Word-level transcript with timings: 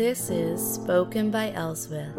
This 0.00 0.30
is 0.30 0.66
Spoken 0.76 1.30
by 1.30 1.50
Elswith, 1.50 2.14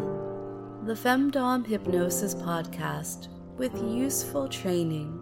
the 0.86 0.94
Femdom 0.94 1.66
Hypnosis 1.66 2.32
podcast 2.32 3.26
with 3.56 3.74
useful 3.82 4.46
training 4.46 5.20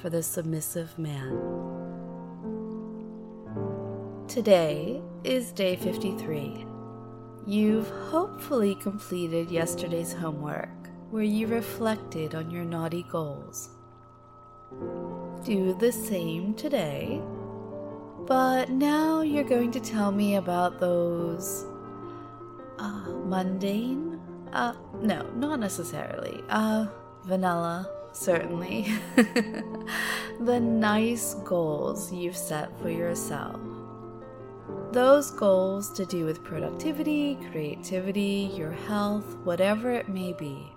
for 0.00 0.10
the 0.10 0.20
submissive 0.20 0.98
man. 0.98 1.38
Today 4.26 5.00
is 5.22 5.52
day 5.52 5.76
53. 5.76 6.66
You've 7.46 7.88
hopefully 8.10 8.74
completed 8.74 9.48
yesterday's 9.48 10.12
homework 10.12 10.88
where 11.12 11.22
you 11.22 11.46
reflected 11.46 12.34
on 12.34 12.50
your 12.50 12.64
naughty 12.64 13.04
goals. 13.12 13.68
Do 15.44 15.76
the 15.78 15.92
same 15.92 16.54
today, 16.54 17.22
but 18.26 18.70
now 18.70 19.20
you're 19.20 19.44
going 19.44 19.70
to 19.70 19.78
tell 19.78 20.10
me 20.10 20.34
about 20.34 20.80
those 20.80 21.66
uh, 22.78 23.08
mundane? 23.24 24.20
Uh, 24.52 24.74
no, 25.00 25.22
not 25.36 25.60
necessarily. 25.60 26.42
Uh, 26.48 26.86
vanilla, 27.24 27.88
certainly. 28.12 28.92
the 30.40 30.60
nice 30.60 31.34
goals 31.44 32.12
you've 32.12 32.36
set 32.36 32.78
for 32.80 32.90
yourself. 32.90 33.60
Those 34.92 35.30
goals 35.30 35.90
to 35.92 36.04
do 36.04 36.26
with 36.26 36.44
productivity, 36.44 37.38
creativity, 37.50 38.50
your 38.54 38.72
health, 38.72 39.36
whatever 39.44 39.90
it 39.90 40.08
may 40.08 40.34
be. 40.34 40.70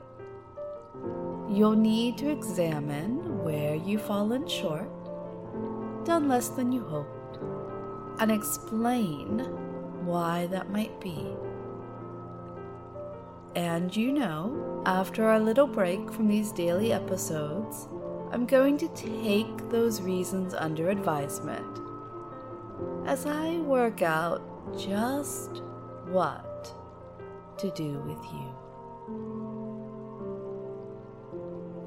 You'll 1.49 1.75
need 1.75 2.17
to 2.19 2.31
examine 2.31 3.43
where 3.43 3.75
you've 3.75 4.01
fallen 4.01 4.47
short, 4.47 4.89
done 6.05 6.29
less 6.29 6.47
than 6.47 6.71
you 6.71 6.81
hoped, 6.81 7.39
and 8.21 8.31
explain 8.31 9.39
why 10.05 10.47
that 10.47 10.69
might 10.69 10.99
be. 11.01 11.35
And 13.55 13.95
you 13.95 14.11
know, 14.11 14.83
after 14.85 15.27
our 15.29 15.39
little 15.39 15.67
break 15.67 16.11
from 16.11 16.27
these 16.27 16.51
daily 16.51 16.91
episodes, 16.91 17.87
I'm 18.31 18.45
going 18.45 18.77
to 18.79 18.89
take 18.89 19.69
those 19.69 20.01
reasons 20.01 20.53
under 20.53 20.89
advisement 20.89 21.79
as 23.07 23.25
I 23.25 23.57
work 23.59 24.01
out 24.01 24.41
just 24.77 25.61
what 26.07 26.73
to 27.59 27.71
do 27.71 27.99
with 27.99 28.21
you. 28.33 28.51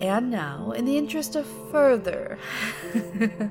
And 0.01 0.31
now, 0.31 0.71
in 0.71 0.87
the 0.87 0.97
interest 0.97 1.37
of 1.37 1.45
further, 1.71 2.39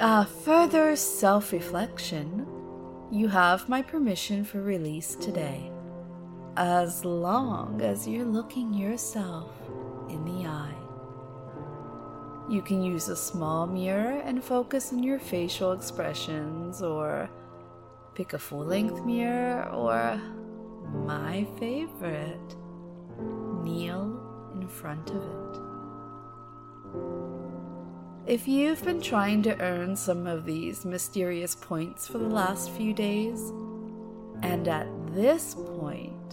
uh, 0.00 0.24
further 0.24 0.96
self 0.96 1.52
reflection, 1.52 2.46
you 3.10 3.28
have 3.28 3.68
my 3.68 3.82
permission 3.82 4.44
for 4.44 4.62
release 4.62 5.16
today 5.16 5.70
as 6.56 7.04
long 7.04 7.80
as 7.80 8.06
you're 8.06 8.24
looking 8.24 8.74
yourself 8.74 9.50
in 10.08 10.24
the 10.24 10.46
eye. 10.46 10.74
You 12.48 12.62
can 12.62 12.82
use 12.82 13.08
a 13.08 13.16
small 13.16 13.66
mirror 13.66 14.20
and 14.24 14.42
focus 14.42 14.92
on 14.92 15.02
your 15.02 15.20
facial 15.20 15.72
expressions, 15.72 16.82
or 16.82 17.30
pick 18.14 18.32
a 18.32 18.38
full 18.38 18.64
length 18.64 19.04
mirror, 19.04 19.70
or 19.72 20.20
my 21.06 21.46
favorite, 21.60 22.56
kneel 23.62 24.20
in 24.60 24.66
front 24.66 25.10
of 25.10 25.22
it. 25.22 25.60
If 28.26 28.46
you've 28.48 28.84
been 28.84 29.00
trying 29.00 29.42
to 29.44 29.60
earn 29.60 29.96
some 29.96 30.26
of 30.26 30.44
these 30.44 30.84
mysterious 30.84 31.54
points 31.54 32.06
for 32.06 32.18
the 32.18 32.28
last 32.28 32.70
few 32.70 32.92
days, 32.92 33.52
and 34.42 34.66
at 34.68 34.86
this 35.14 35.54
point, 35.54 36.29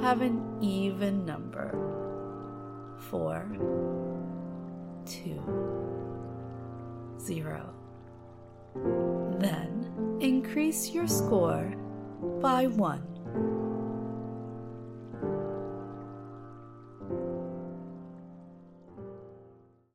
have 0.00 0.20
an 0.22 0.58
even 0.60 1.24
number. 1.24 1.70
Four, 3.10 3.46
two, 5.04 5.40
zero. 7.20 7.72
Then 9.38 10.18
increase 10.20 10.90
your 10.90 11.06
score 11.06 11.74
by 12.40 12.66
one. 12.66 13.15